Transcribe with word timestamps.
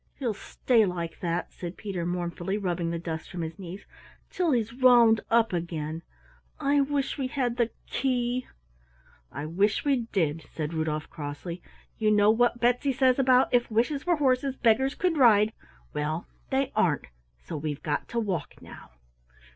"He'll 0.17 0.33
stay 0.33 0.83
like 0.83 1.19
that," 1.19 1.53
said 1.53 1.77
Peter 1.77 2.07
mournfully, 2.07 2.57
rubbing 2.57 2.89
the 2.89 2.97
dust 2.97 3.29
from 3.29 3.43
his 3.43 3.59
knees, 3.59 3.85
"till 4.31 4.51
he's 4.51 4.73
wound 4.73 5.21
up 5.29 5.53
again. 5.53 6.01
I 6.59 6.81
wish 6.81 7.19
we 7.19 7.27
had 7.27 7.57
the 7.57 7.69
key!" 7.85 8.47
"I 9.31 9.45
wish 9.45 9.85
we 9.85 10.07
did," 10.11 10.47
said 10.49 10.73
Rudolf 10.73 11.07
crossly. 11.11 11.61
"You 11.99 12.09
know 12.09 12.31
what 12.31 12.59
Betsy 12.59 12.93
says 12.93 13.19
about 13.19 13.49
'If 13.53 13.69
wishes 13.69 14.03
were 14.07 14.15
horses, 14.17 14.55
beggars 14.55 14.95
could 14.95 15.17
ride' 15.17 15.53
well, 15.93 16.25
they 16.49 16.71
aren't, 16.75 17.05
so 17.37 17.55
we've 17.55 17.83
got 17.83 18.07
to 18.07 18.19
walk 18.19 18.55
now. 18.59 18.93